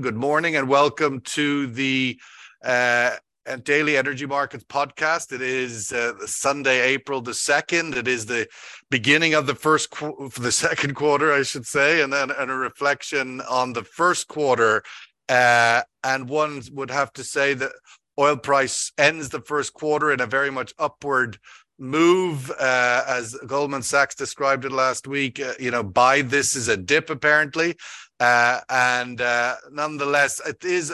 [0.00, 2.20] Good morning and welcome to the
[2.64, 3.16] uh,
[3.64, 5.32] Daily Energy Markets podcast.
[5.32, 7.96] It is uh, Sunday, April the 2nd.
[7.96, 8.46] It is the
[8.90, 12.54] beginning of the first, qu- the second quarter, I should say, and then and a
[12.54, 14.84] reflection on the first quarter.
[15.28, 17.72] Uh, and one would have to say that
[18.20, 21.38] oil price ends the first quarter in a very much upward
[21.78, 26.66] move uh, as goldman sachs described it last week uh, you know buy this is
[26.66, 27.76] a dip apparently
[28.20, 30.92] uh, and uh, nonetheless, it is,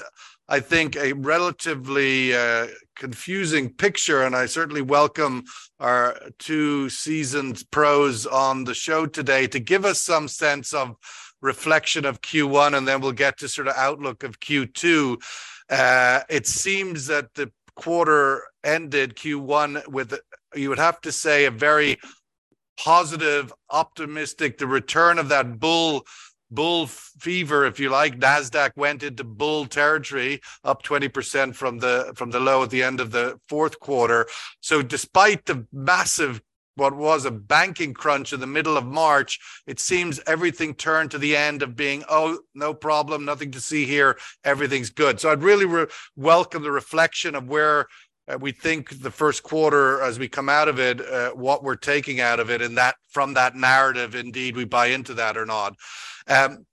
[0.49, 4.23] I think, a relatively uh, confusing picture.
[4.23, 5.45] And I certainly welcome
[5.81, 10.97] our two seasoned pros on the show today to give us some sense of
[11.41, 15.23] reflection of Q1, and then we'll get to sort of outlook of Q2.
[15.71, 20.19] Uh, it seems that the quarter ended Q1 with,
[20.55, 21.99] you would have to say, a very
[22.79, 26.05] positive, optimistic, the return of that bull
[26.51, 28.19] bull fever, if you like.
[28.19, 33.01] Nasdaq went into bull territory, up 20% from the from the low at the end
[33.01, 34.27] of the fourth quarter.
[34.61, 36.41] So despite the massive
[36.77, 41.19] what was a banking crunch in the middle of March, it seems everything turned to
[41.19, 45.21] the end of being, oh, no problem, nothing to see here, everything's good.
[45.21, 47.87] So I'd really re- welcome the reflection of where
[48.27, 51.77] uh, we think the first quarter, as we come out of it, uh, what we're
[51.77, 55.45] taking out of it, and that from that narrative, indeed, we buy into that or
[55.45, 55.77] not.
[56.27, 56.65] Um,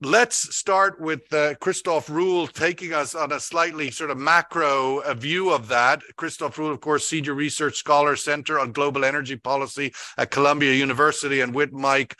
[0.00, 5.14] let's start with uh, Christof Rühl taking us on a slightly sort of macro uh,
[5.14, 6.02] view of that.
[6.16, 11.40] Christof Rühl of course, Senior Research Scholar Center on Global Energy Policy at Columbia University,
[11.40, 12.16] and with Mike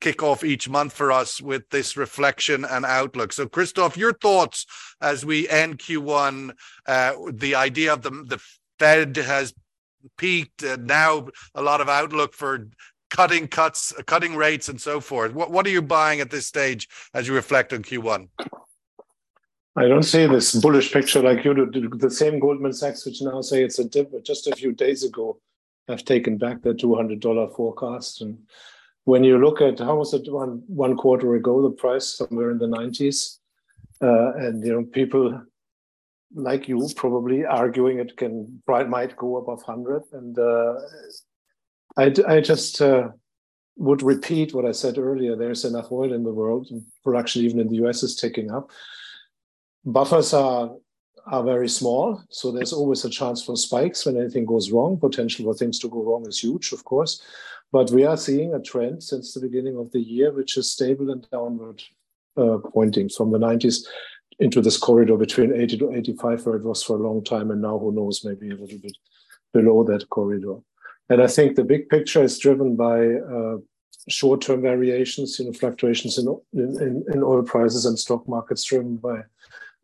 [0.00, 3.32] kick off each month for us with this reflection and outlook.
[3.32, 4.66] So, Christof, your thoughts
[5.00, 6.52] as we end Q1,
[6.86, 8.42] uh, the idea of the, the
[8.78, 9.54] Fed has
[10.16, 12.68] peaked, uh, now a lot of outlook for
[13.10, 15.32] cutting cuts, cutting rates, and so forth.
[15.32, 18.28] What what are you buying at this stage as you reflect on Q1?
[19.76, 21.88] I don't see this bullish picture like you do.
[21.88, 25.04] The same Goldman Sachs, which now say it's a dip, but just a few days
[25.04, 25.38] ago,
[25.86, 28.20] have taken back their two hundred dollar forecast.
[28.20, 28.38] And
[29.08, 32.58] when you look at how was it one one quarter ago, the price somewhere in
[32.58, 33.40] the nineties,
[34.02, 35.24] uh, and you know people
[36.34, 40.74] like you probably arguing it can might go above hundred, and uh,
[41.96, 43.08] I, I just uh,
[43.76, 45.36] would repeat what I said earlier.
[45.36, 46.68] There's enough oil in the world,
[47.02, 48.70] production even in the US is ticking up.
[49.86, 50.76] Buffers are
[51.24, 55.00] are very small, so there's always a chance for spikes when anything goes wrong.
[55.00, 57.22] Potential for things to go wrong is huge, of course,
[57.72, 61.10] but we are seeing a trend since the beginning of the year, which is stable
[61.10, 61.82] and downward
[62.36, 63.86] uh, pointing from the 90s
[64.38, 67.60] into this corridor between 80 to 85, where it was for a long time, and
[67.60, 68.96] now who knows, maybe a little bit
[69.52, 70.56] below that corridor.
[71.10, 73.56] And I think the big picture is driven by uh,
[74.08, 79.22] short-term variations, you know, fluctuations in, in, in oil prices and stock markets driven by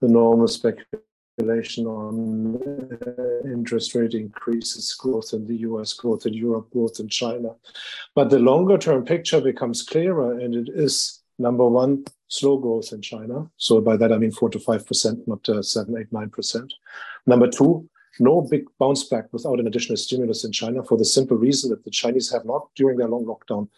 [0.01, 1.01] the normal speculation
[1.41, 2.61] on
[3.07, 7.51] uh, interest rate increases, growth in the US, growth in Europe, growth in China.
[8.15, 13.03] But the longer term picture becomes clearer, and it is number one, slow growth in
[13.03, 13.51] China.
[13.57, 16.71] So by that, I mean 4 to 5%, not uh, 7, 8, 9%.
[17.27, 17.89] Number two,
[18.21, 21.85] no big bounce back without an additional stimulus in China for the simple reason that
[21.85, 23.69] the Chinese have not, during their long lockdown,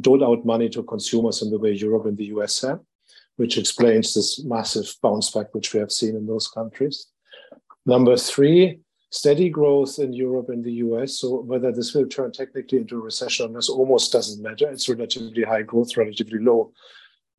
[0.00, 2.80] doled out money to consumers in the way Europe and the US have,
[3.36, 7.06] which explains this massive bounce back which we have seen in those countries.
[7.86, 11.18] Number three, steady growth in Europe and the US.
[11.18, 14.70] So whether this will turn technically into a recession or not almost doesn't matter.
[14.70, 16.72] It's relatively high growth, relatively low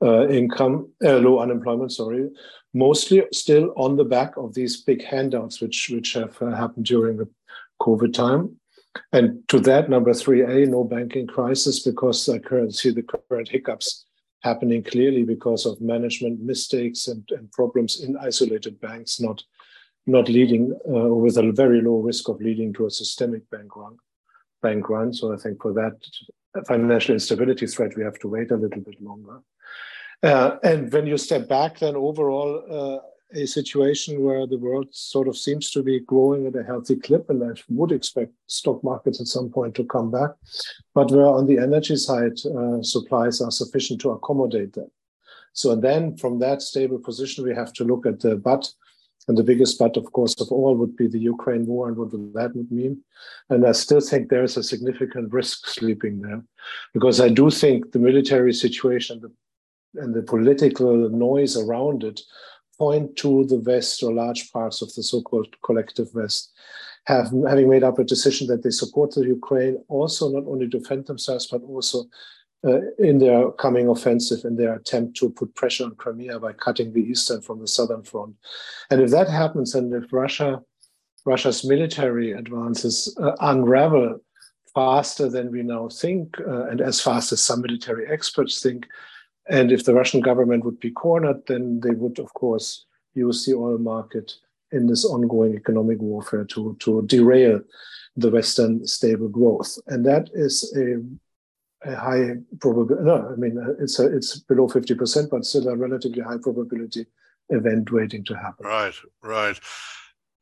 [0.01, 2.29] uh, income, uh, low unemployment, sorry,
[2.73, 7.17] mostly still on the back of these big handouts which which have uh, happened during
[7.17, 7.29] the
[7.81, 8.57] COVID time.
[9.11, 13.49] And to that, number three A, no banking crisis because I currently see the current
[13.49, 14.05] hiccups
[14.43, 19.43] happening clearly because of management mistakes and, and problems in isolated banks, not
[20.05, 23.95] not leading uh, with a very low risk of leading to a systemic bank run.
[24.61, 25.13] Bank run.
[25.13, 25.95] So I think for that
[26.67, 29.39] financial instability threat, we have to wait a little bit longer.
[30.21, 32.99] Uh, and when you step back, then overall, uh,
[33.35, 37.29] a situation where the world sort of seems to be growing at a healthy clip,
[37.29, 40.31] and I would expect stock markets at some point to come back,
[40.93, 44.91] but where on the energy side, uh, supplies are sufficient to accommodate that.
[45.53, 48.71] So then, from that stable position, we have to look at the but,
[49.27, 52.11] and the biggest but, of course, of all would be the Ukraine war and what
[52.11, 53.01] that would mean.
[53.49, 56.43] And I still think there is a significant risk sleeping there,
[56.93, 59.31] because I do think the military situation, the
[59.95, 62.19] and the political noise around it
[62.77, 66.51] point to the West or large parts of the so-called collective West
[67.05, 71.05] have having made up a decision that they support the Ukraine also not only defend
[71.05, 72.05] themselves but also
[72.65, 76.93] uh, in their coming offensive, in their attempt to put pressure on Crimea by cutting
[76.93, 78.35] the eastern from the southern front.
[78.89, 80.61] And if that happens, and if Russia,
[81.25, 84.19] Russia's military advances uh, unravel
[84.73, 88.87] faster than we now think, uh, and as fast as some military experts think,
[89.49, 93.55] and if the Russian government would be cornered, then they would, of course, use the
[93.55, 94.33] oil market
[94.71, 97.61] in this ongoing economic warfare to, to derail
[98.15, 99.77] the Western stable growth.
[99.87, 101.03] And that is a
[101.85, 103.03] a high probability.
[103.03, 107.05] No, I mean it's a, it's below fifty percent, but still a relatively high probability
[107.49, 108.65] event waiting to happen.
[108.65, 109.59] Right, right.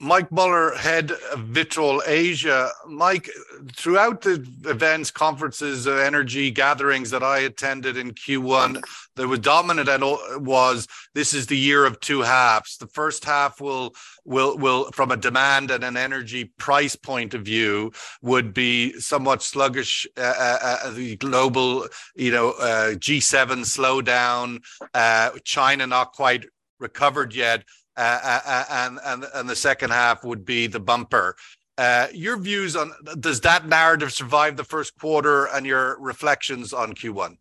[0.03, 2.71] Mike Muller, head of Vitol Asia.
[2.88, 3.30] Mike,
[3.74, 8.83] throughout the events, conferences, uh, energy gatherings that I attended in Q1,
[9.15, 12.77] the was dominant and all was this is the year of two halves.
[12.77, 13.94] The first half will
[14.25, 17.92] will will from a demand and an energy price point of view
[18.24, 20.07] would be somewhat sluggish.
[20.18, 24.63] Uh, uh, uh the global, you know, uh, G7 slowdown,
[24.95, 26.45] uh, China not quite
[26.80, 27.63] recovered yet
[27.97, 31.35] uh, and and and the second half would be the bumper.
[31.77, 36.93] Uh, your views on does that narrative survive the first quarter, and your reflections on
[36.93, 37.38] Q1?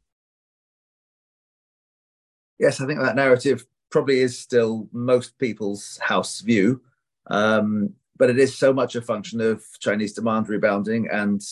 [2.58, 6.80] Yes, I think that narrative probably is still most people's house view,
[7.28, 11.42] um, but it is so much a function of Chinese demand rebounding and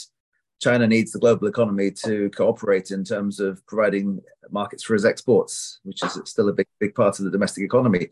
[0.61, 4.21] China needs the global economy to cooperate in terms of providing
[4.51, 8.09] markets for its exports, which is still a big, big part of the domestic economy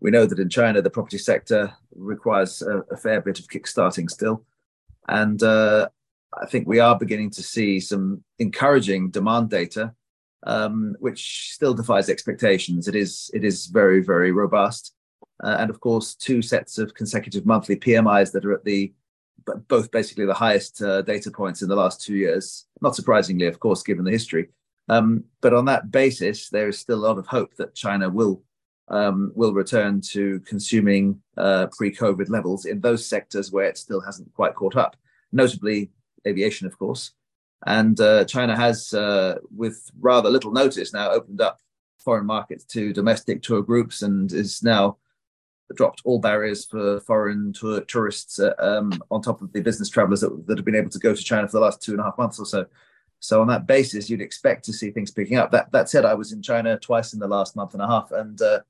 [0.00, 4.10] we know that in China, the property sector requires a, a fair bit of kickstarting
[4.10, 4.44] still.
[5.08, 5.88] And uh,
[6.40, 9.94] I think we are beginning to see some encouraging demand data,
[10.46, 12.86] um, which still defies expectations.
[12.86, 14.94] It is, it is very, very robust.
[15.42, 18.92] Uh, and of course, two sets of consecutive monthly PMIs that are at the
[19.68, 22.66] both basically the highest uh, data points in the last two years.
[22.82, 24.48] Not surprisingly, of course, given the history.
[24.88, 28.42] Um, but on that basis, there is still a lot of hope that China will
[28.90, 34.32] um, will return to consuming uh, pre-COVID levels in those sectors where it still hasn't
[34.34, 34.96] quite caught up,
[35.32, 35.90] notably
[36.26, 37.12] aviation, of course.
[37.66, 41.60] And uh, China has, uh, with rather little notice, now opened up
[41.98, 44.96] foreign markets to domestic tour groups and is now
[45.74, 50.20] dropped all barriers for foreign tour, tourists uh, um, on top of the business travelers
[50.20, 52.04] that, that have been able to go to China for the last two and a
[52.04, 52.64] half months or so.
[53.20, 55.50] So on that basis, you'd expect to see things picking up.
[55.50, 58.12] That that said, I was in China twice in the last month and a half,
[58.12, 58.60] and uh,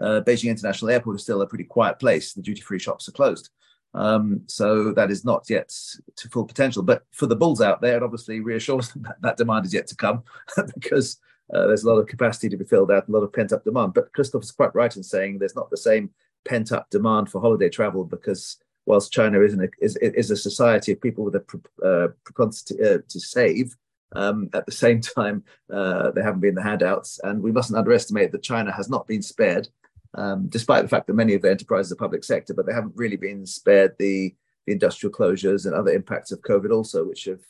[0.00, 2.32] uh, Beijing International Airport is still a pretty quiet place.
[2.32, 3.50] The duty free shops are closed.
[3.92, 5.74] Um, so that is not yet
[6.16, 6.82] to full potential.
[6.82, 9.86] But for the bulls out there, it obviously reassures them that, that demand is yet
[9.88, 10.22] to come
[10.74, 11.18] because
[11.52, 13.64] uh, there's a lot of capacity to be filled out, a lot of pent up
[13.64, 13.94] demand.
[13.94, 16.10] But Christof is quite right in saying there's not the same
[16.44, 18.56] pent up demand for holiday travel because
[18.86, 22.98] whilst China is, a, is, is a society of people with a uh, propensity uh,
[23.08, 23.76] to save,
[24.12, 25.42] um, at the same time,
[25.72, 27.20] uh, there haven't been the handouts.
[27.24, 29.68] And we mustn't underestimate that China has not been spared
[30.14, 32.96] um, despite the fact that many of the enterprises are public sector, but they haven't
[32.96, 34.34] really been spared the,
[34.66, 37.40] the industrial closures and other impacts of COVID also, which have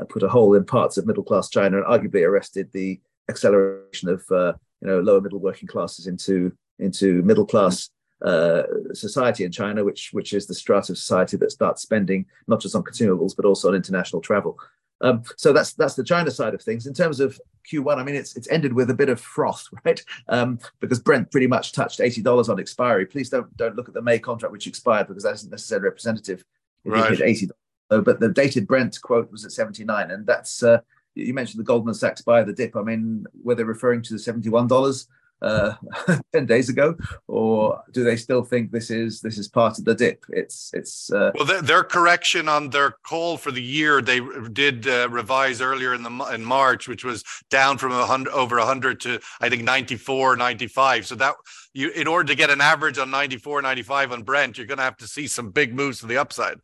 [0.00, 4.08] uh, put a hole in parts of middle class China and arguably arrested the acceleration
[4.08, 7.90] of uh, you know lower middle working classes into into middle class
[8.24, 8.62] uh,
[8.92, 12.74] society in China, which which is the strata of society that starts spending not just
[12.74, 14.58] on consumables but also on international travel.
[15.00, 16.86] Um, so that's that's the China side of things.
[16.86, 17.38] In terms of
[17.70, 20.02] Q1, I mean, it's it's ended with a bit of froth, right?
[20.28, 23.06] Um, because Brent pretty much touched eighty dollars on expiry.
[23.06, 26.44] Please don't don't look at the May contract which expired because that isn't necessarily representative.
[26.84, 27.20] Right.
[27.20, 27.48] eighty.
[27.88, 30.80] but the dated Brent quote was at seventy nine, and that's uh,
[31.14, 32.76] you mentioned the Goldman Sachs buy the dip.
[32.76, 35.08] I mean, were they referring to the seventy one dollars?
[35.44, 35.74] Uh,
[36.32, 36.96] 10 days ago
[37.28, 40.24] or do they still think this is this is part of the dip?
[40.30, 44.20] It's it's uh, well their, their, correction on their call for the year they
[44.52, 49.00] did uh, revise earlier in the in march which was down from 100 over 100
[49.00, 51.34] to i think 94 95 so that
[51.74, 54.84] you in order to get an average on 94 95 on brent you're going to
[54.84, 56.58] have to see some big moves to the upside.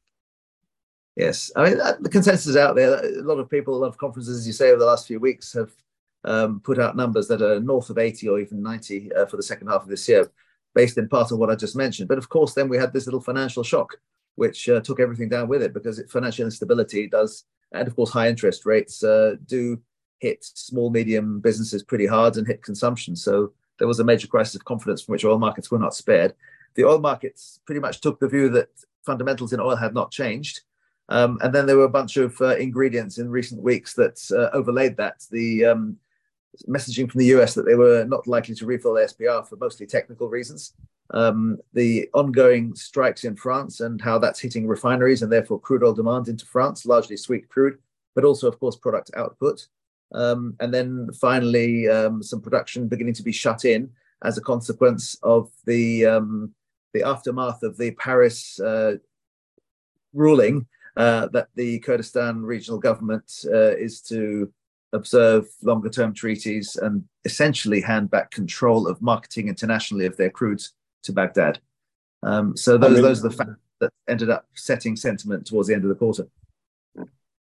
[1.17, 3.05] Yes, I mean uh, the consensus is out there.
[3.05, 5.21] A lot of people, a lot of conferences, as you say, over the last few
[5.21, 5.71] weeks have
[6.25, 9.43] um, put out numbers that are north of 80 or even 90 uh, for the
[9.43, 10.31] second half of this year,
[10.75, 12.09] based in part on what I just mentioned.
[12.09, 13.97] But of course, then we had this little financial shock,
[14.37, 18.11] which uh, took everything down with it because it, financial instability does, and of course,
[18.11, 19.81] high interest rates uh, do
[20.19, 23.17] hit small, medium businesses pretty hard and hit consumption.
[23.17, 26.35] So there was a major crisis of confidence from which oil markets were not spared.
[26.75, 28.69] The oil markets pretty much took the view that
[29.05, 30.61] fundamentals in oil had not changed.
[31.09, 34.57] Um, and then there were a bunch of uh, ingredients in recent weeks that uh,
[34.57, 35.25] overlaid that.
[35.31, 35.97] The um,
[36.69, 39.87] messaging from the US that they were not likely to refill the SPR for mostly
[39.87, 40.75] technical reasons.
[41.12, 45.92] Um, the ongoing strikes in France and how that's hitting refineries and therefore crude oil
[45.92, 47.78] demand into France, largely sweet crude,
[48.14, 49.66] but also, of course, product output.
[50.12, 53.90] Um, and then finally, um, some production beginning to be shut in
[54.23, 56.54] as a consequence of the um,
[56.92, 58.97] the aftermath of the Paris uh,
[60.12, 60.66] ruling
[60.97, 64.52] uh, that the Kurdistan regional government uh, is to
[64.93, 70.71] observe longer term treaties and essentially hand back control of marketing internationally of their crudes
[71.05, 71.61] to Baghdad.
[72.23, 75.69] Um, so those, I mean, those are the facts that ended up setting sentiment towards
[75.69, 76.27] the end of the quarter.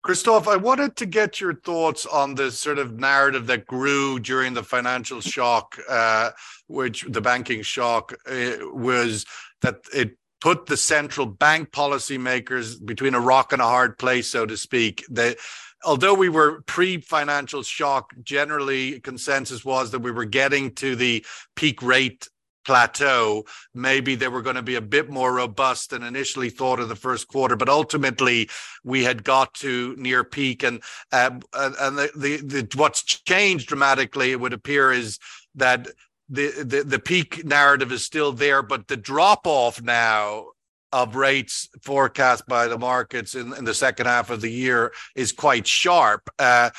[0.06, 4.56] Christof, I wanted to get your thoughts on this sort of narrative that grew during
[4.56, 6.32] the financial shock, uh,
[6.68, 9.26] which the banking shock uh, was
[9.62, 14.44] that it put the central bank policymakers between a rock and a hard place, so
[14.44, 15.06] to speak.
[15.08, 15.36] They,
[15.84, 21.82] although we were pre-financial shock, generally consensus was that we were getting to the peak
[21.82, 22.28] rate
[22.64, 26.88] plateau, maybe they were going to be a bit more robust than initially thought in
[26.88, 27.56] the first quarter.
[27.56, 28.50] But ultimately,
[28.84, 34.32] we had got to near peak, and uh, and the, the, the what's changed dramatically,
[34.32, 35.20] it would appear, is
[35.56, 35.88] that
[36.30, 40.48] the, the the peak narrative is still there, but the drop off now
[40.92, 45.32] of rates forecast by the markets in, in the second half of the year is
[45.32, 46.30] quite sharp.
[46.38, 46.70] Uh,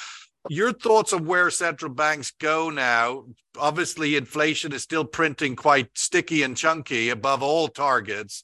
[0.49, 3.25] your thoughts on where central banks go now?
[3.59, 8.43] Obviously, inflation is still printing quite sticky and chunky above all targets.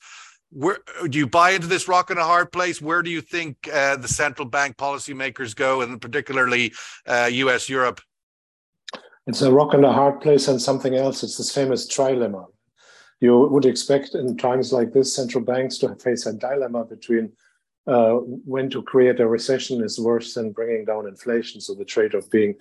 [0.51, 2.81] Where do you buy into this rock and a hard place?
[2.81, 6.73] Where do you think uh, the central bank policymakers go, and particularly
[7.07, 7.69] uh, U.S.
[7.69, 8.01] Europe?
[9.27, 11.23] It's a rock and a hard place, and something else.
[11.23, 12.47] It's this famous trilemma.
[13.21, 17.33] You would expect in times like this central banks to face a dilemma between
[17.87, 18.15] uh,
[18.55, 21.61] when to create a recession is worse than bringing down inflation.
[21.61, 22.55] So the trade-off being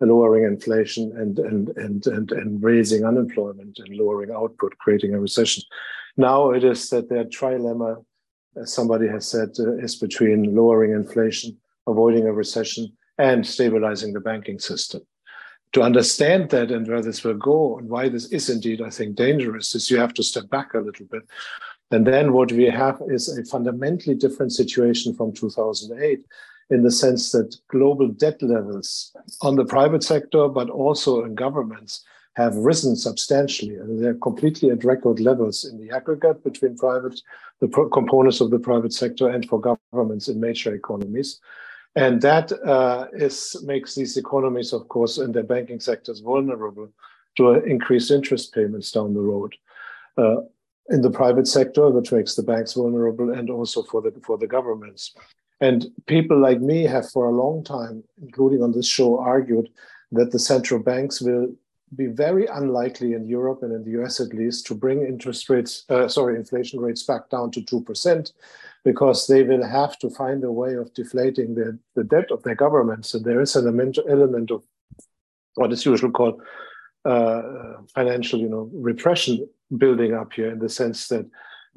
[0.00, 5.62] lowering inflation and and and and, and raising unemployment and lowering output, creating a recession.
[6.16, 8.02] Now it is that their trilemma,
[8.56, 14.20] as somebody has said, uh, is between lowering inflation, avoiding a recession, and stabilizing the
[14.20, 15.02] banking system.
[15.74, 19.14] To understand that and where this will go and why this is indeed, I think,
[19.14, 21.22] dangerous, is you have to step back a little bit
[21.90, 26.24] and then what we have is a fundamentally different situation from 2008
[26.70, 32.04] in the sense that global debt levels on the private sector, but also in governments,
[32.36, 33.74] have risen substantially.
[33.74, 37.20] And they're completely at record levels in the aggregate between private,
[37.58, 41.40] the components of the private sector and for governments in major economies.
[41.96, 46.88] And that uh, is, makes these economies, of course, and their banking sectors vulnerable
[47.36, 49.54] to increased interest payments down the road.
[50.16, 50.36] Uh,
[50.90, 54.46] in the private sector, which makes the banks vulnerable, and also for the for the
[54.46, 55.14] governments.
[55.60, 59.68] And people like me have for a long time, including on this show, argued
[60.12, 61.54] that the central banks will
[61.96, 65.84] be very unlikely in Europe and in the US at least to bring interest rates,
[65.88, 68.32] uh, sorry, inflation rates back down to 2%,
[68.84, 72.54] because they will have to find a way of deflating the, the debt of their
[72.54, 73.14] governments.
[73.14, 73.66] And there is an
[74.08, 74.64] element of
[75.54, 76.40] what is usually called
[77.04, 77.42] uh,
[77.94, 79.46] financial, you know, repression
[79.76, 81.26] building up here in the sense that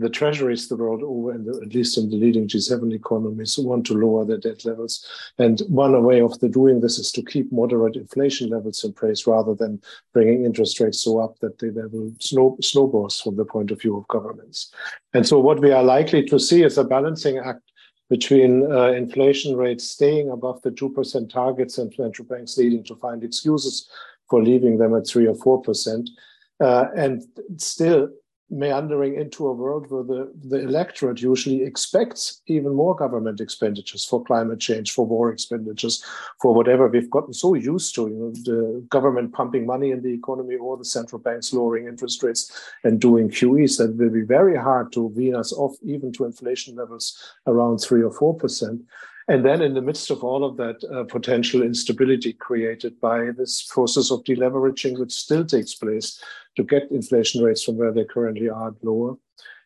[0.04, 3.94] the treasuries the world over, and at least in the leading G7 economies, want to
[3.94, 5.06] lower their debt levels.
[5.38, 9.26] And one way of the doing this is to keep moderate inflation levels in place
[9.26, 9.82] rather than
[10.14, 13.98] bringing interest rates so up that they, will snow, snowballs from the point of view
[13.98, 14.72] of governments.
[15.14, 17.72] And so what we are likely to see is a balancing act
[18.10, 23.24] between uh, inflation rates staying above the 2% targets and central banks needing to find
[23.24, 23.90] excuses
[24.30, 26.08] for leaving them at 3 or 4%
[26.60, 27.24] uh, and
[27.58, 28.10] still
[28.54, 34.24] meandering into a world where the, the electorate usually expects even more government expenditures for
[34.24, 36.04] climate change, for war expenditures,
[36.42, 40.14] for whatever we've gotten so used to, you know, the government pumping money in the
[40.14, 42.52] economy or the central banks lowering interest rates
[42.84, 46.76] and doing QEs that will be very hard to wean us off even to inflation
[46.76, 47.18] levels
[47.48, 48.82] around three or four percent.
[49.30, 53.64] And then, in the midst of all of that uh, potential instability created by this
[53.64, 56.22] process of deleveraging, which still takes place
[56.56, 59.16] to get inflation rates from where they currently are lower.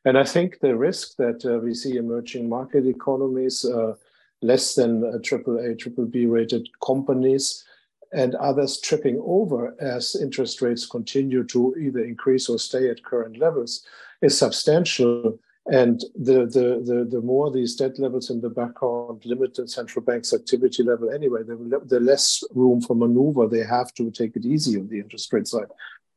[0.06, 3.96] And I think the risk that uh, we see emerging market economies, uh,
[4.42, 7.66] less than a triple A, triple B rated companies,
[8.14, 13.38] and others tripping over as interest rates continue to either increase or stay at current
[13.38, 13.86] levels
[14.22, 15.38] is substantial
[15.70, 20.04] and the, the, the, the, more these debt levels in the background limit the central
[20.04, 24.46] bank's activity level anyway, the, the less room for maneuver they have to take it
[24.46, 25.68] easy on the interest rate side.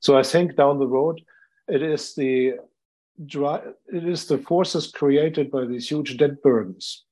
[0.01, 1.21] So I think down the road,
[1.69, 2.55] it is the
[3.23, 7.05] it is the forces created by these huge debt burdens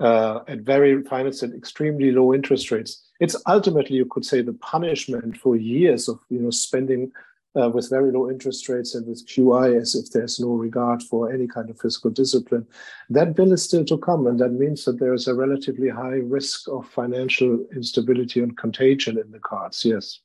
[0.00, 3.06] uh, at very financed at extremely low interest rates.
[3.20, 7.12] It's ultimately, you could say, the punishment for years of you know spending
[7.54, 11.30] uh, with very low interest rates and with QE as if there's no regard for
[11.30, 12.66] any kind of fiscal discipline.
[13.10, 16.20] That bill is still to come, and that means that there is a relatively high
[16.24, 19.84] risk of financial instability and contagion in the cards.
[19.84, 20.20] Yes.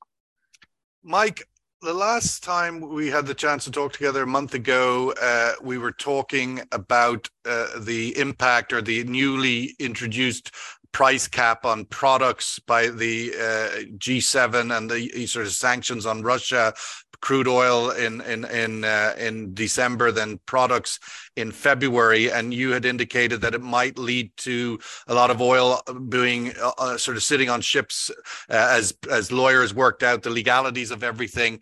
[1.04, 1.48] Mike,
[1.82, 5.78] the last time we had the chance to talk together a month ago, uh, we
[5.78, 10.52] were talking about uh, the impact or the newly introduced
[10.92, 16.74] price cap on products by the uh, G7 and the sort of sanctions on Russia,
[17.22, 21.00] crude oil in in in uh, in December, then products
[21.36, 25.82] in February, and you had indicated that it might lead to a lot of oil
[26.10, 28.12] being uh, uh sort of sitting on ships
[28.50, 31.60] uh, as as lawyers worked out the legalities of everything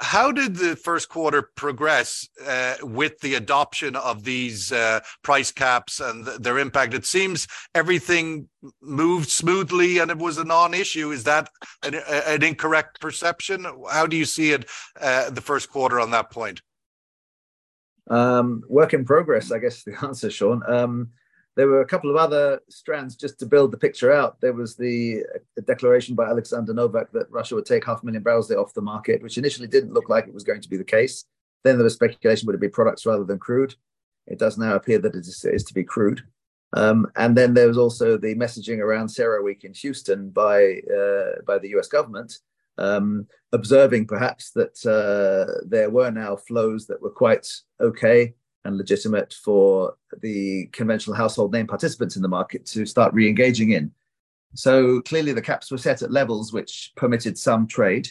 [0.00, 6.00] how did the first quarter progress uh, with the adoption of these uh, price caps
[6.00, 6.94] and th- their impact?
[6.94, 8.48] It seems everything
[8.82, 11.10] moved smoothly and it was a non-issue.
[11.10, 11.48] Is that
[11.82, 13.66] an, an incorrect perception?
[13.90, 14.68] How do you see it
[15.00, 16.60] uh, the first quarter on that point?
[18.10, 20.62] Um, work in progress, I guess the answer, Sean.
[20.68, 21.10] Um,
[21.56, 24.40] there were a couple of other strands just to build the picture out.
[24.40, 25.22] There was the,
[25.54, 28.82] the declaration by Alexander Novak that Russia would take half a million barrels off the
[28.82, 31.24] market, which initially didn't look like it was going to be the case.
[31.62, 33.74] Then there was speculation would it be products rather than crude.
[34.26, 36.22] It does now appear that it is, is to be crude.
[36.72, 41.58] Um, and then there was also the messaging around CERAWeek in Houston by uh, by
[41.58, 41.86] the U.S.
[41.86, 42.38] government,
[42.78, 47.46] um, observing perhaps that uh, there were now flows that were quite
[47.80, 48.34] okay
[48.64, 53.90] and legitimate for the conventional household name participants in the market to start re-engaging in.
[54.54, 58.08] So clearly the caps were set at levels which permitted some trade.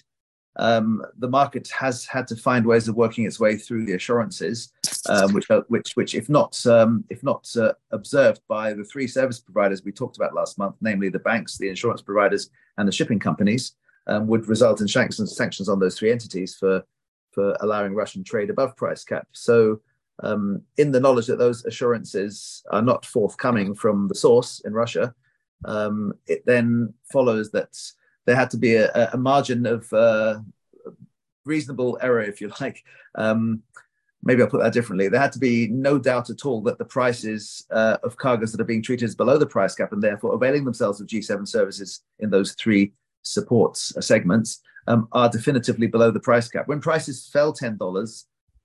[0.57, 4.72] Um, the market has had to find ways of working its way through the assurances,
[5.10, 9.39] um, which, which, which, if not, um, if not uh, observed by the three service
[9.39, 13.19] providers we talked about last month, namely the banks, the insurance providers, and the shipping
[13.19, 13.72] companies,
[14.05, 16.83] um, would result in sanctions, sanctions on those three entities for
[17.31, 19.27] for allowing Russian trade above price cap.
[19.31, 19.81] So
[20.22, 25.13] um, in the knowledge that those assurances are not forthcoming from the source in Russia,
[25.65, 27.77] um, it then follows that
[28.25, 30.39] there had to be a, a margin of uh,
[31.46, 32.84] reasonable error, if you like.
[33.15, 33.63] Um,
[34.24, 35.10] maybe I'll put that differently.
[35.10, 38.62] There had to be no doubt at all that the prices uh, of cargoes that
[38.62, 42.02] are being treated as below the price cap and therefore availing themselves of G7 services
[42.19, 46.67] in those three supports uh, segments um, are definitively below the price cap.
[46.67, 48.23] When prices fell $10,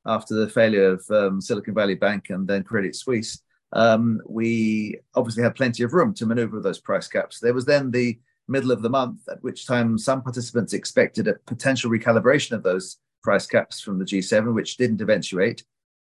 [0.09, 3.43] after the failure of um, Silicon Valley Bank and then Credit Suisse,
[3.73, 7.39] um, we obviously had plenty of room to maneuver those price caps.
[7.39, 8.19] There was then the
[8.49, 12.97] middle of the month, at which time some participants expected a potential recalibration of those
[13.23, 15.63] price caps from the G7, which didn't eventuate.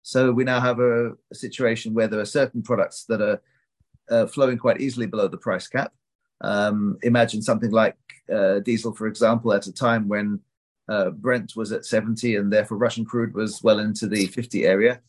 [0.01, 3.41] So we now have a, a situation where there are certain products that are
[4.09, 5.93] uh, flowing quite easily below the price cap.
[6.41, 7.95] Um, imagine something like
[8.33, 10.41] uh, diesel, for example, at a time when
[10.89, 15.01] uh, Brent was at 70 and therefore Russian crude was well into the 50 area.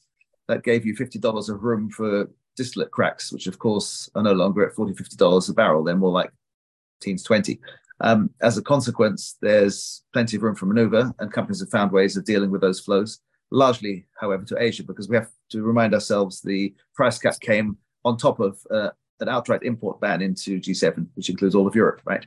[0.48, 4.66] That gave you $50 of room for distillate cracks, which of course are no longer
[4.66, 5.82] at 40 $50 a barrel.
[5.82, 6.30] They're more like
[7.00, 7.60] teens 20.
[8.00, 12.16] Um, as a consequence, there's plenty of room for maneuver, and companies have found ways
[12.16, 16.40] of dealing with those flows, largely, however, to Asia, because we have to remind ourselves
[16.40, 21.30] the price cap came on top of uh, an outright import ban into G7, which
[21.30, 22.26] includes all of Europe, right?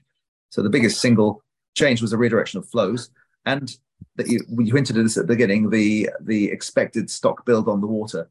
[0.49, 1.43] So the biggest single
[1.75, 3.09] change was a redirection of flows
[3.47, 3.75] and
[4.17, 7.81] that you, you hinted at this at the beginning, the the expected stock build on
[7.81, 8.29] the water.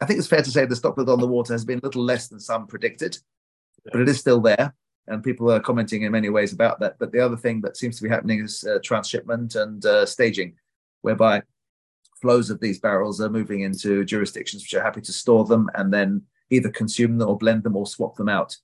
[0.00, 1.86] I think it's fair to say the stock build on the water has been a
[1.86, 3.16] little less than some predicted,
[3.84, 3.90] yeah.
[3.92, 4.74] but it is still there,
[5.06, 6.96] and people are commenting in many ways about that.
[6.98, 10.54] But the other thing that seems to be happening is uh, transshipment and uh, staging,
[11.02, 11.42] whereby
[12.20, 15.92] flows of these barrels are moving into jurisdictions which are happy to store them and
[15.94, 18.56] then either consume them or blend them or swap them out.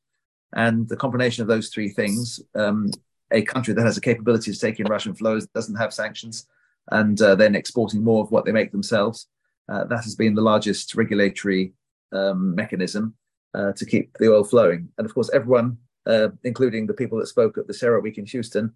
[0.54, 2.90] And the combination of those three things um,
[3.34, 6.46] a country that has a capability of taking Russian flows, doesn't have sanctions,
[6.90, 9.28] and uh, then exporting more of what they make themselves.
[9.68, 11.72] Uh, that has been the largest regulatory
[12.12, 13.14] um, mechanism
[13.54, 14.88] uh, to keep the oil flowing.
[14.98, 18.26] And of course, everyone, uh, including the people that spoke at the CERA CERAWeek in
[18.26, 18.72] Houston,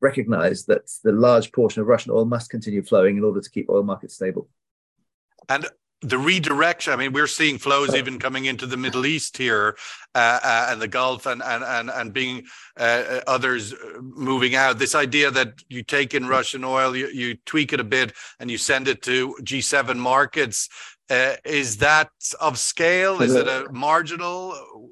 [0.00, 3.70] recognized that the large portion of Russian oil must continue flowing in order to keep
[3.70, 4.48] oil markets stable.
[5.48, 5.66] And
[6.02, 6.92] the redirection.
[6.92, 9.76] I mean, we're seeing flows even coming into the Middle East here,
[10.14, 12.44] uh, uh, and the Gulf, and and and and being
[12.78, 14.78] uh, uh others moving out.
[14.78, 18.50] This idea that you take in Russian oil, you, you tweak it a bit, and
[18.50, 20.68] you send it to G7 markets.
[21.08, 23.22] Uh, is that of scale?
[23.22, 24.90] Is it a marginal?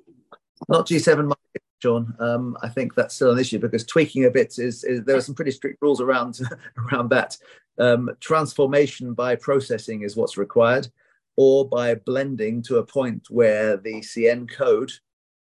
[0.69, 1.65] Not G7 markets.
[1.85, 2.17] John.
[2.19, 5.21] Um, I think that's still an issue because tweaking a bit is, is there are
[5.21, 6.41] some pretty strict rules around
[6.93, 7.37] around that.
[7.79, 10.89] Um, transformation by processing is what's required,
[11.37, 14.93] or by blending to a point where the CN code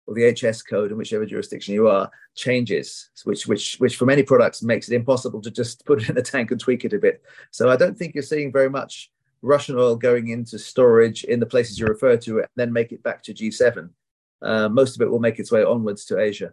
[0.07, 4.23] or the HS code in whichever jurisdiction you are changes, which which which for many
[4.23, 6.99] products makes it impossible to just put it in the tank and tweak it a
[6.99, 7.23] bit.
[7.51, 9.11] So I don't think you're seeing very much
[9.43, 13.03] Russian oil going into storage in the places you refer to, and then make it
[13.03, 13.91] back to G7.
[14.41, 16.53] Uh, most of it will make its way onwards to Asia.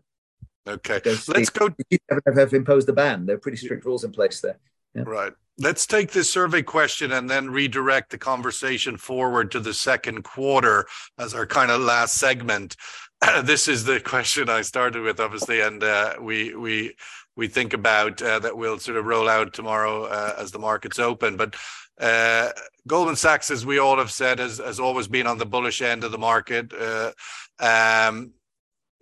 [0.67, 1.69] Okay, let's the, go.
[1.69, 3.25] G7 have imposed a ban.
[3.25, 4.57] There are pretty strict rules in place there.
[5.03, 5.33] Right.
[5.57, 10.85] Let's take this survey question and then redirect the conversation forward to the second quarter
[11.17, 12.75] as our kind of last segment.
[13.43, 16.95] this is the question I started with, obviously, and uh, we we
[17.37, 20.99] we think about uh, that we'll sort of roll out tomorrow uh, as the markets
[20.99, 21.37] open.
[21.37, 21.55] But
[21.99, 22.49] uh,
[22.87, 26.03] Goldman Sachs, as we all have said, has, has always been on the bullish end
[26.03, 27.11] of the market, uh,
[27.59, 28.33] um,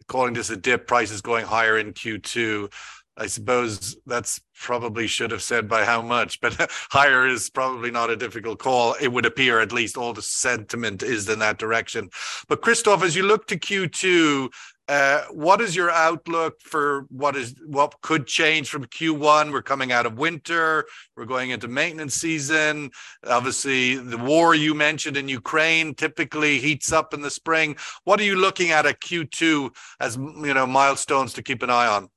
[0.08, 0.88] calling this a dip.
[0.88, 2.72] Prices going higher in Q2.
[3.16, 6.56] I suppose that's probably should have said by how much, but
[6.92, 8.96] higher is probably not a difficult call.
[9.00, 12.10] It would appear, at least, all the sentiment is in that direction.
[12.48, 14.50] But Christof, as you look to Q2,
[14.90, 19.52] uh, what is your outlook for what is what could change from Q1?
[19.52, 20.86] We're coming out of winter.
[21.16, 22.92] We're going into maintenance season.
[23.26, 27.78] Obviously, the war you mentioned in Ukraine typically heats up in the spring.
[28.04, 29.70] What are you looking at at Q2
[30.02, 32.10] as you know milestones to keep an eye on?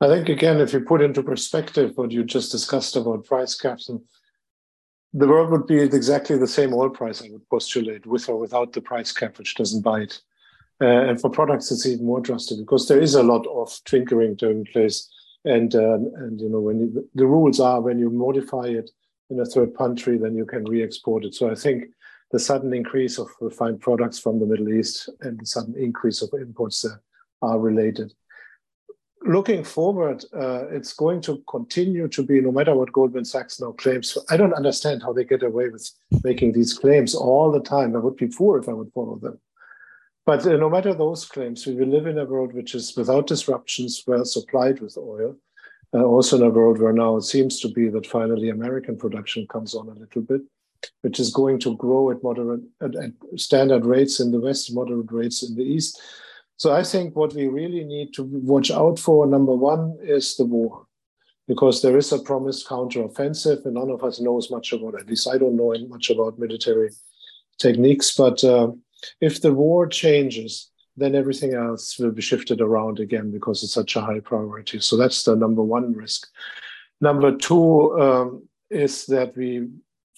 [0.00, 3.88] I think again, if you put into perspective what you just discussed about price caps,
[3.88, 4.00] and
[5.12, 7.22] the world would be exactly the same oil price.
[7.22, 10.20] I would postulate with or without the price cap, which doesn't bite.
[10.80, 14.36] Uh, and for products, it's even more drastic because there is a lot of tinkering
[14.36, 15.08] taking place.
[15.44, 18.90] And uh, and you know when you, the rules are when you modify it
[19.30, 21.34] in a third country, then you can re-export it.
[21.34, 21.86] So I think
[22.30, 26.30] the sudden increase of refined products from the Middle East and the sudden increase of
[26.34, 27.00] imports there
[27.42, 28.12] are related
[29.22, 33.72] looking forward, uh, it's going to continue to be, no matter what Goldman Sachs now
[33.72, 34.16] claims.
[34.30, 35.90] I don't understand how they get away with
[36.24, 37.94] making these claims all the time.
[37.94, 39.38] I would be poor if I would follow them.
[40.26, 43.26] But uh, no matter those claims, we will live in a world which is without
[43.26, 45.36] disruptions, well supplied with oil.
[45.94, 49.46] Uh, also in a world where now it seems to be that finally American production
[49.46, 50.42] comes on a little bit,
[51.00, 55.10] which is going to grow at moderate at, at standard rates in the West, moderate
[55.10, 55.98] rates in the East
[56.58, 60.44] so I think what we really need to watch out for, number one, is the
[60.44, 60.86] war,
[61.46, 65.02] because there is a promised counteroffensive, and none of us knows much about it.
[65.02, 66.90] At least I don't know much about military
[67.58, 68.16] techniques.
[68.16, 68.72] But uh,
[69.20, 73.94] if the war changes, then everything else will be shifted around again because it's such
[73.94, 74.80] a high priority.
[74.80, 76.26] So that's the number one risk.
[77.00, 79.68] Number two um, is that we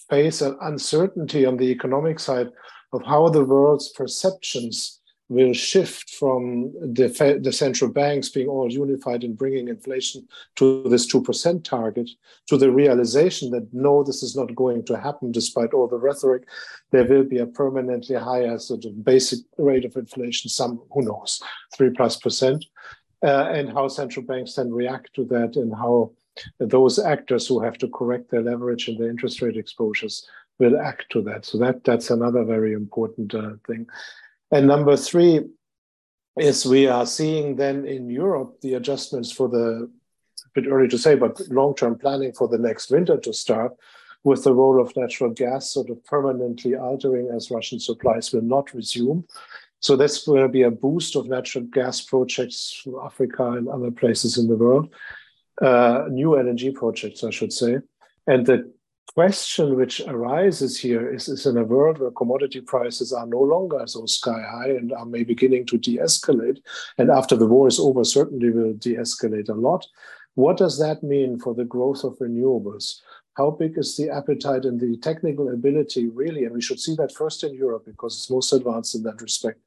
[0.09, 2.49] face an uncertainty on the economic side
[2.93, 5.00] of how the world's perceptions
[5.31, 7.07] will shift from the,
[7.41, 12.09] the central banks being all unified in bringing inflation to this 2% target
[12.47, 16.43] to the realization that no, this is not going to happen despite all the rhetoric.
[16.91, 21.41] There will be a permanently higher sort of basic rate of inflation, some, who knows,
[21.77, 22.65] 3 plus percent,
[23.23, 26.11] uh, and how central banks then react to that and how
[26.59, 30.27] those actors who have to correct their leverage and their interest rate exposures
[30.59, 31.45] will act to that.
[31.45, 33.87] So that that's another very important uh, thing.
[34.51, 35.41] And number three
[36.37, 39.89] is we are seeing then in Europe the adjustments for the,
[40.45, 43.75] a bit early to say, but long term planning for the next winter to start
[44.23, 48.73] with the role of natural gas sort of permanently altering as Russian supplies will not
[48.73, 49.25] resume.
[49.79, 54.37] So this will be a boost of natural gas projects from Africa and other places
[54.37, 54.93] in the world,
[55.61, 57.79] uh, new LNG projects, I should say.
[58.27, 58.71] And the
[59.13, 63.85] question which arises here is, is in a world where commodity prices are no longer
[63.85, 66.59] so sky high and are maybe beginning to de-escalate,
[66.97, 69.85] and after the war is over, certainly will de-escalate a lot.
[70.35, 73.01] What does that mean for the growth of renewables?
[73.35, 76.45] How big is the appetite and the technical ability, really?
[76.45, 79.59] And we should see that first in Europe because it's most advanced in that respect,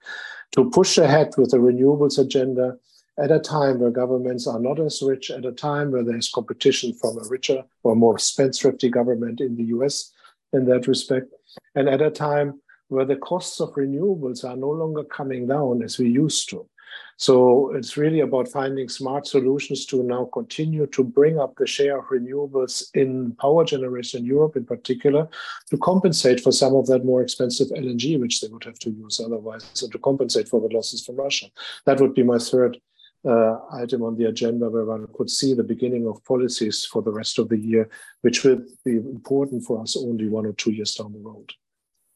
[0.52, 2.78] to push ahead with the renewables agenda
[3.18, 6.92] at a time where governments are not as rich, at a time where there's competition
[6.94, 10.12] from a richer or more spendthrifty government in the US
[10.52, 11.32] in that respect,
[11.74, 15.98] and at a time where the costs of renewables are no longer coming down as
[15.98, 16.68] we used to.
[17.16, 21.98] So it's really about finding smart solutions to now continue to bring up the share
[21.98, 25.28] of renewables in power generation in Europe in particular
[25.70, 29.20] to compensate for some of that more expensive LNG, which they would have to use
[29.20, 31.46] otherwise, so to compensate for the losses from Russia.
[31.86, 32.80] That would be my third
[33.24, 37.12] uh, item on the agenda where one could see the beginning of policies for the
[37.12, 37.88] rest of the year,
[38.20, 41.52] which will be important for us only one or two years down the road.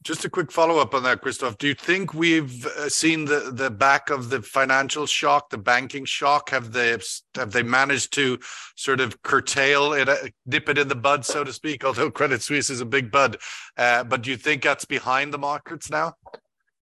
[0.01, 1.57] Just a quick follow up on that, Christof.
[1.57, 6.05] Do you think we've uh, seen the, the back of the financial shock, the banking
[6.05, 6.51] shock?
[6.51, 6.97] Have they
[7.35, 8.39] have they managed to
[8.77, 10.15] sort of curtail it, uh,
[10.47, 11.83] dip it in the bud, so to speak?
[11.83, 13.37] Although Credit Suisse is a big bud,
[13.75, 16.13] uh, but do you think that's behind the markets now?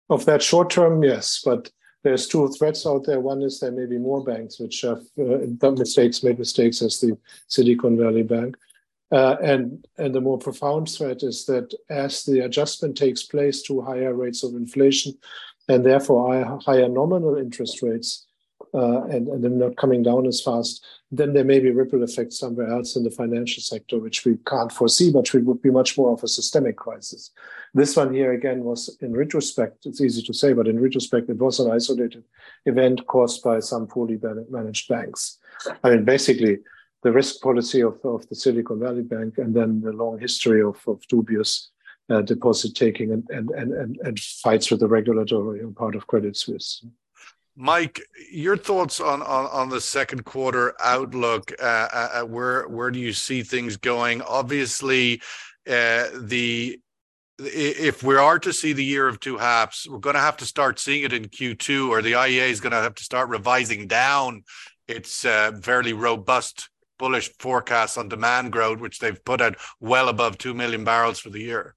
[0.10, 1.70] Of that short term, yes, but
[2.04, 3.20] there's two threats out there.
[3.20, 7.18] One is there may be more banks which have uh, mistakes, made mistakes, as the
[7.48, 8.58] Silicon Valley Bank.
[9.12, 13.82] Uh, and and the more profound threat is that as the adjustment takes place to
[13.82, 15.14] higher rates of inflation,
[15.70, 18.26] and therefore higher nominal interest rates,
[18.74, 22.40] uh, and, and them not coming down as fast, then there may be ripple effects
[22.40, 25.98] somewhere else in the financial sector, which we can't foresee, but which would be much
[25.98, 27.32] more of a systemic crisis.
[27.74, 31.38] This one here again was, in retrospect, it's easy to say, but in retrospect, it
[31.38, 32.24] was an isolated
[32.66, 35.38] event caused by some poorly managed banks.
[35.84, 36.60] I mean, basically,
[37.04, 40.82] the risk policy of, of the Silicon Valley Bank and then the long history of,
[40.88, 41.70] of dubious
[42.10, 46.86] uh, deposit taking and, and, and, and, fights with the regulatory part of Credit Suisse.
[47.56, 51.52] Mike, your thoughts on, on, on the second quarter outlook?
[51.62, 54.22] Uh, uh, uh, where where do you see things going?
[54.24, 55.22] Obviously,
[55.70, 56.80] uh, the
[57.40, 60.46] if we are to see the year of two halves, we're going to have to
[60.46, 63.88] start seeing it in Q2, or the IEA is going to have to start revising
[63.88, 64.44] down
[64.88, 70.38] its uh, fairly robust bullish forecast on demand growth, which they've put at well above
[70.38, 71.76] two million barrels for the year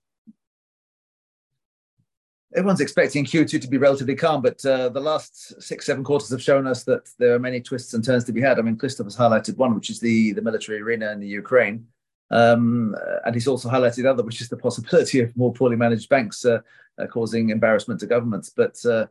[2.56, 6.42] everyone's expecting Q2 to be relatively calm, but uh, the last six, seven quarters have
[6.42, 8.58] shown us that there are many twists and turns to be had.
[8.58, 11.86] I mean, Christof has highlighted one, which is the, the military arena in the Ukraine.
[12.30, 16.08] Um, and he's also highlighted the other, which is the possibility of more poorly managed
[16.08, 16.60] banks uh,
[16.98, 18.50] uh, causing embarrassment to governments.
[18.56, 19.06] But uh,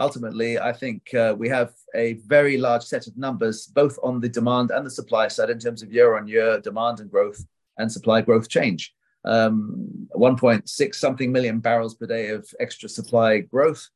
[0.00, 4.30] ultimately, I think uh, we have a very large set of numbers, both on the
[4.30, 7.44] demand and the supply side, in terms of year on year demand and growth
[7.76, 8.94] and supply growth change
[9.28, 13.88] um, 1.6 something million barrels per day of extra supply growth,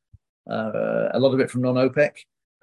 [0.49, 2.11] uh, a lot of it from non OPEC,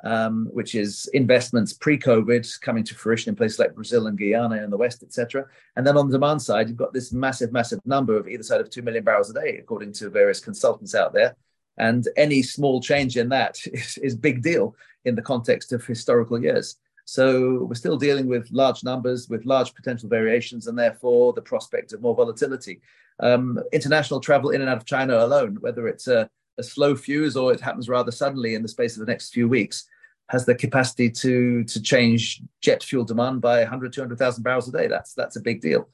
[0.04, 4.62] um, which is investments pre COVID coming to fruition in places like Brazil and Guyana
[4.62, 5.46] in the West, etc.
[5.76, 8.60] And then on the demand side, you've got this massive, massive number of either side
[8.60, 11.36] of 2 million barrels a day, according to various consultants out there.
[11.76, 16.40] And any small change in that is, is big deal in the context of historical
[16.40, 16.76] years.
[17.10, 21.92] So we're still dealing with large numbers, with large potential variations, and therefore the prospect
[21.92, 22.80] of more volatility.
[23.18, 27.36] Um, international travel in and out of China alone, whether it's a, a, slow fuse
[27.36, 29.88] or it happens rather suddenly in the space of the next few weeks,
[30.28, 34.86] has the capacity to to change jet fuel demand by 100, 200,000 barrels a day.
[34.86, 35.88] That's that's a big deal.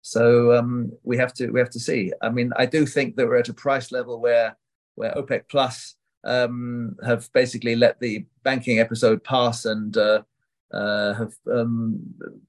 [0.00, 2.12] So um, we have to we have to see.
[2.22, 4.56] I mean, I do think that we're at a price level where
[4.94, 10.22] where OPEC Plus um, have basically let the banking episode pass and uh,
[10.72, 12.00] uh, have um,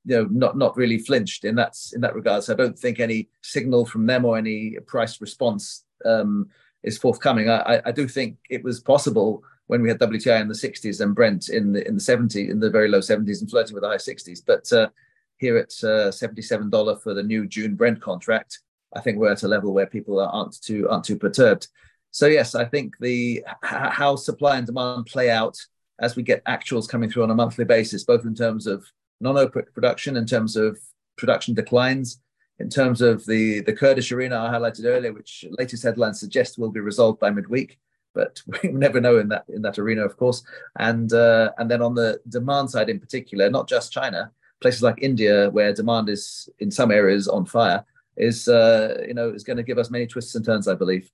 [0.06, 2.44] you know not not really flinched in that in that regard.
[2.44, 6.50] So I don't think any signal from them or any price response um,
[6.84, 7.50] is forthcoming.
[7.50, 11.16] I, I, do think it was possible when we had WTI in the 60s and
[11.16, 13.90] Brent in the in the 70s in the very low 70s and flirting with the
[13.90, 14.42] high 60s.
[14.46, 14.90] But uh,
[15.38, 18.60] here at uh, $77 for the new June Brent contract,
[18.96, 21.68] I think we're at a level where people aren't too aren't too perturbed.
[22.12, 25.58] So yes, I think the how supply and demand play out
[26.00, 28.86] as we get actuals coming through on a monthly basis, both in terms of
[29.22, 30.80] non-OPEC production, in terms of
[31.18, 32.20] production declines,
[32.60, 36.72] in terms of the, the Kurdish arena I highlighted earlier, which latest headlines suggest will
[36.72, 37.80] be resolved by midweek,
[38.14, 40.44] but we never know in that in that arena, of course.
[40.78, 45.02] And uh, and then on the demand side in particular, not just China, places like
[45.02, 47.84] India, where demand is in some areas on fire,
[48.18, 51.10] is uh, you know is going to give us many twists and turns, I believe.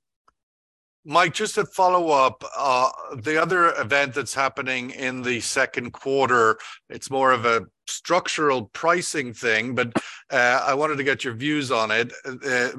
[1.06, 6.58] Mike, just to follow up, uh, the other event that's happening in the second quarter,
[6.90, 9.94] it's more of a structural pricing thing, but
[10.30, 12.14] uh, I wanted to get your views on it.
[12.26, 12.70] Uh,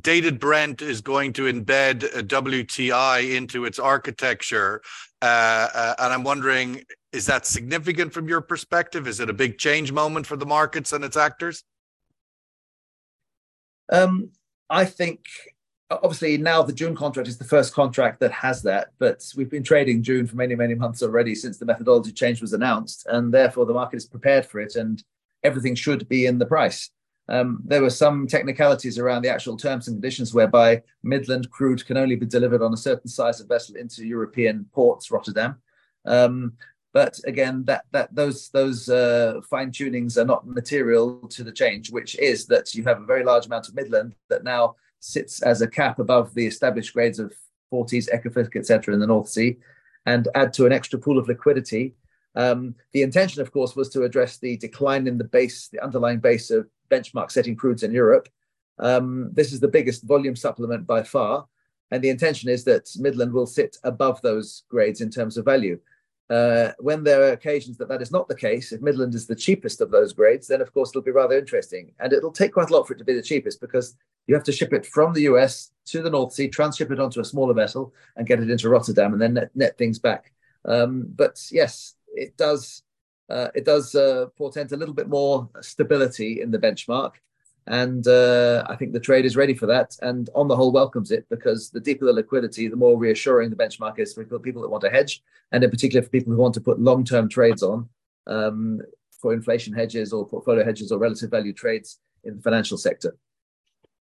[0.00, 4.80] Dated Brent is going to embed WTI into its architecture.
[5.20, 9.08] Uh, uh, and I'm wondering, is that significant from your perspective?
[9.08, 11.64] Is it a big change moment for the markets and its actors?
[13.92, 14.30] Um,
[14.70, 15.20] I think
[16.02, 19.62] obviously now the June contract is the first contract that has that, but we've been
[19.62, 23.66] trading June for many, many months already since the methodology change was announced, and therefore
[23.66, 25.02] the market is prepared for it, and
[25.42, 26.90] everything should be in the price.
[27.28, 31.96] Um, there were some technicalities around the actual terms and conditions whereby Midland crude can
[31.96, 35.56] only be delivered on a certain size of vessel into European ports, Rotterdam.
[36.04, 36.54] Um,
[36.92, 41.90] but again, that that those those uh, fine tunings are not material to the change,
[41.90, 45.60] which is that you have a very large amount of Midland that now sits as
[45.60, 47.34] a cap above the established grades of
[47.70, 48.94] Forties, Ekofisk, etc.
[48.94, 49.58] in the North Sea,
[50.06, 51.94] and add to an extra pool of liquidity.
[52.34, 56.20] Um, the intention, of course, was to address the decline in the base, the underlying
[56.20, 58.28] base of benchmark setting crudes in Europe.
[58.78, 61.46] Um, this is the biggest volume supplement by far,
[61.90, 65.78] and the intention is that Midland will sit above those grades in terms of value.
[66.30, 69.36] Uh, when there are occasions that that is not the case, if Midland is the
[69.36, 71.92] cheapest of those grades, then of course it'll be rather interesting.
[72.00, 74.44] And it'll take quite a lot for it to be the cheapest because You have
[74.44, 77.54] to ship it from the US to the North Sea, transship it onto a smaller
[77.54, 80.32] vessel, and get it into Rotterdam, and then net, net things back.
[80.64, 82.82] Um, but yes, it does.
[83.30, 87.12] Uh, it does uh, portend a little bit more stability in the benchmark,
[87.66, 89.96] and uh, I think the trade is ready for that.
[90.02, 93.56] And on the whole, welcomes it because the deeper the liquidity, the more reassuring the
[93.56, 96.54] benchmark is for people that want to hedge, and in particular for people who want
[96.54, 97.88] to put long-term trades on
[98.26, 98.80] um,
[99.20, 103.16] for inflation hedges or portfolio hedges or relative value trades in the financial sector.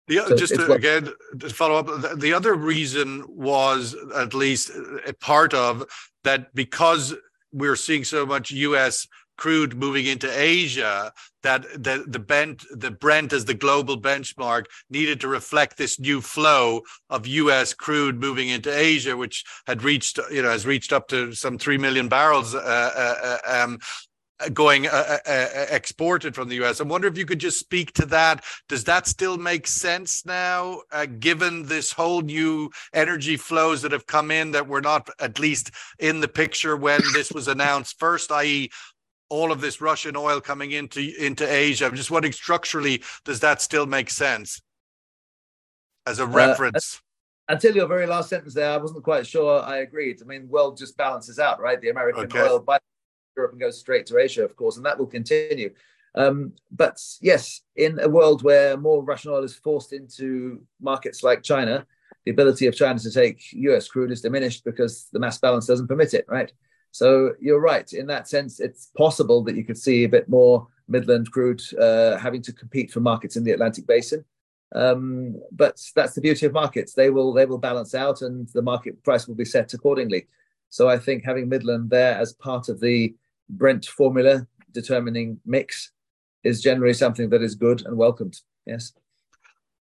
[0.10, 1.08] The, so just to, again
[1.40, 4.72] to follow up, the, the other reason was at least
[5.06, 5.86] a part of
[6.24, 7.14] that because
[7.52, 9.08] we're seeing so much U.S.
[9.38, 15.22] crude moving into Asia that the the Brent the Brent as the global benchmark needed
[15.22, 17.76] to reflect this new flow of U.S.
[17.76, 21.78] crude moving into Asia, which had reached you know has reached up to some three
[21.78, 23.78] million barrels uh, uh, uh um,
[24.54, 26.80] going uh, uh, uh, exported from the US.
[26.80, 28.44] I wonder if you could just speak to that.
[28.68, 34.08] Does that still make sense now, uh, given this whole new energy flows that have
[34.08, 38.32] come in that were not at least in the picture when this was announced first,
[38.32, 38.70] i.e.,
[39.30, 41.86] all of this Russian oil coming into into Asia?
[41.86, 44.62] I'm just wondering structurally, does that still make sense
[46.06, 47.02] as a uh, reference?
[47.50, 50.22] until your very last sentence there, I wasn't quite sure I agreed.
[50.22, 51.82] I mean, world just balances out, right?
[51.82, 52.42] The American okay.
[52.42, 52.78] oil by
[53.40, 55.72] Europe and goes straight to Asia, of course, and that will continue.
[56.16, 61.44] Um, but yes, in a world where more Russian oil is forced into markets like
[61.44, 61.86] China,
[62.26, 65.88] the ability of China to take US crude is diminished because the mass balance doesn't
[65.88, 66.52] permit it, right?
[66.92, 67.92] So you're right.
[67.94, 72.18] In that sense, it's possible that you could see a bit more Midland crude uh,
[72.18, 74.26] having to compete for markets in the Atlantic basin.
[74.76, 76.94] Um, but that's the beauty of markets.
[76.94, 80.28] They will they will balance out, and the market price will be set accordingly.
[80.70, 83.16] So I think having Midland there as part of the
[83.50, 85.92] Brent formula determining mix
[86.44, 88.40] is generally something that is good and welcomed.
[88.66, 88.94] Yes.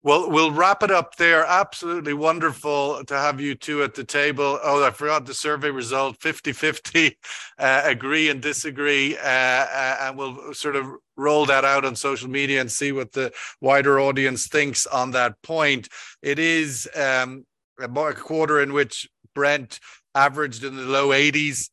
[0.03, 1.43] Well, we'll wrap it up there.
[1.43, 4.57] Absolutely wonderful to have you two at the table.
[4.63, 7.17] Oh, I forgot the survey result 50 50,
[7.59, 9.17] uh, agree and disagree.
[9.17, 10.85] Uh, uh, and we'll sort of
[11.17, 15.41] roll that out on social media and see what the wider audience thinks on that
[15.41, 15.89] point.
[16.21, 17.45] It is um,
[17.77, 19.79] a quarter in which Brent
[20.15, 21.69] averaged in the low 80s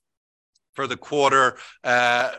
[0.74, 1.56] for the quarter.
[1.82, 2.30] Uh,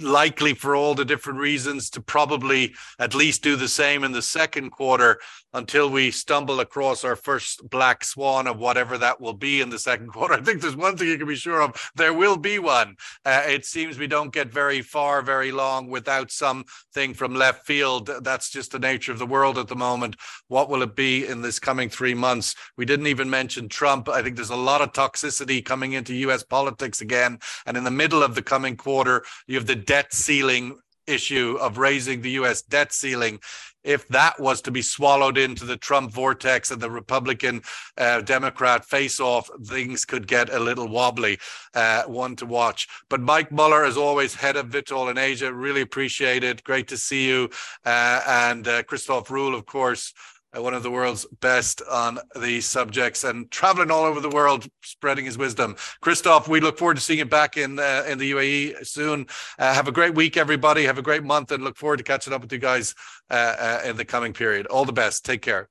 [0.00, 4.22] Likely for all the different reasons to probably at least do the same in the
[4.22, 5.20] second quarter
[5.52, 9.78] until we stumble across our first black swan of whatever that will be in the
[9.78, 10.34] second quarter.
[10.34, 12.96] I think there's one thing you can be sure of there will be one.
[13.24, 18.10] Uh, it seems we don't get very far, very long without something from left field.
[18.22, 20.16] That's just the nature of the world at the moment.
[20.48, 22.54] What will it be in this coming three months?
[22.76, 24.08] We didn't even mention Trump.
[24.08, 27.38] I think there's a lot of toxicity coming into US politics again.
[27.66, 31.78] And in the middle of the coming quarter, you have the debt ceiling issue of
[31.78, 33.38] raising the US debt ceiling,
[33.84, 37.62] if that was to be swallowed into the Trump vortex and the Republican
[37.96, 41.38] uh, Democrat face off, things could get a little wobbly.
[41.72, 42.88] Uh, one to watch.
[43.08, 46.64] But Mike Muller, as always, head of Vitol in Asia, really appreciate it.
[46.64, 47.48] Great to see you.
[47.84, 50.12] Uh, and uh, Christof Rühl, of course
[50.58, 55.24] one of the world's best on these subjects and traveling all over the world, spreading
[55.24, 55.74] his wisdom.
[56.02, 59.26] Christof, we look forward to seeing you back in uh, in the UAE soon.
[59.58, 60.84] Uh, have a great week, everybody.
[60.84, 62.94] Have a great month, and look forward to catching up with you guys
[63.30, 64.66] uh, uh, in the coming period.
[64.66, 65.24] All the best.
[65.24, 65.64] Take care.